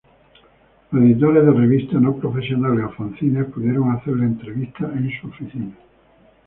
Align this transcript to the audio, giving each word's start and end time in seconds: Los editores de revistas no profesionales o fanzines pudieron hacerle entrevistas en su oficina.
Los 0.93 1.03
editores 1.03 1.45
de 1.45 1.51
revistas 1.51 2.01
no 2.01 2.15
profesionales 2.15 2.85
o 2.85 2.89
fanzines 2.89 3.45
pudieron 3.53 3.91
hacerle 3.91 4.23
entrevistas 4.25 4.89
en 4.95 5.11
su 5.11 5.27
oficina. 5.27 5.75